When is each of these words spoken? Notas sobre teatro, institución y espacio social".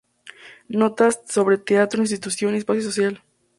Notas 0.79 1.15
sobre 1.29 1.59
teatro, 1.59 2.01
institución 2.01 2.55
y 2.55 2.57
espacio 2.57 2.81
social". 2.81 3.21